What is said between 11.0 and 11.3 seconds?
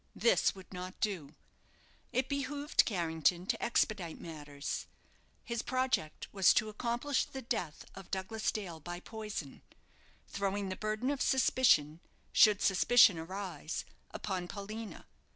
of